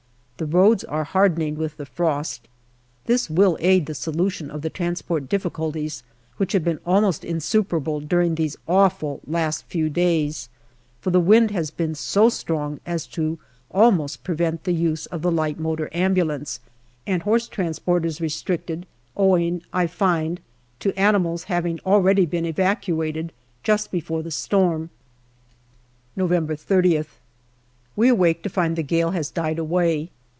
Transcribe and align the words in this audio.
The 0.37 0.47
roads 0.47 0.83
are 0.85 1.03
hardening 1.03 1.55
with 1.55 1.77
the 1.77 1.85
frost. 1.85 2.47
This 3.05 3.29
will 3.29 3.57
aid 3.59 3.85
the 3.85 3.93
solution 3.93 4.49
of 4.49 4.63
the 4.63 4.71
transport 4.71 5.29
difficulties, 5.29 6.01
which 6.37 6.53
have 6.53 6.63
been 6.63 6.79
almost 6.83 7.23
insuperable 7.23 7.99
during 7.99 8.33
these 8.33 8.57
awful 8.67 9.21
last 9.27 9.65
few 9.65 9.87
days, 9.87 10.49
for 10.99 11.11
the 11.11 11.19
wind 11.19 11.51
has 11.51 11.69
been 11.69 11.93
so 11.93 12.27
strong 12.27 12.79
as 12.87 13.05
to 13.05 13.37
almost 13.69 14.23
prevent 14.23 14.63
the 14.63 14.71
use 14.73 15.05
of 15.05 15.21
the 15.21 15.31
light 15.31 15.59
motor 15.59 15.91
ambulance, 15.93 16.59
and 17.05 17.21
horse 17.21 17.47
transport 17.47 18.03
is 18.03 18.19
restricted, 18.19 18.87
owing, 19.15 19.61
I 19.71 19.85
find, 19.85 20.41
to 20.79 20.91
animals 20.99 21.43
having 21.43 21.79
already 21.85 22.25
been 22.25 22.47
evacuated 22.47 23.31
just 23.61 23.91
before 23.91 24.23
the 24.23 24.31
storm. 24.31 24.89
280 26.17 26.17
GALLIPOLI 26.57 26.77
DIARY 26.77 26.87
November 26.87 27.03
30th. 27.03 27.17
We 27.95 28.09
awake 28.09 28.41
to 28.41 28.49
find 28.49 28.75
the 28.75 28.81
gale 28.81 29.11
has 29.11 29.29
died 29.29 29.59
away. 29.59 30.09